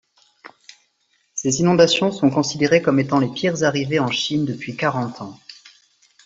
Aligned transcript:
Ces 1.35 1.59
inondations 1.59 2.11
sont 2.11 2.31
considérées 2.31 2.81
comme 2.81 2.99
étant 2.99 3.19
les 3.19 3.27
pires 3.27 3.61
arrivées 3.61 3.99
en 3.99 4.09
Chine 4.09 4.45
depuis 4.45 4.75
quarante 4.75 5.21
ans. 5.21 5.39